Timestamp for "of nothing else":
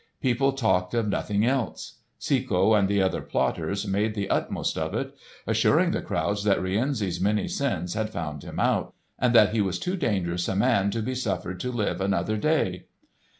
0.95-1.99